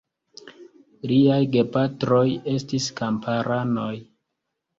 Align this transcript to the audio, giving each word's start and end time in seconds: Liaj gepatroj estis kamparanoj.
Liaj 1.11 1.37
gepatroj 1.55 2.23
estis 2.55 2.89
kamparanoj. 3.03 3.93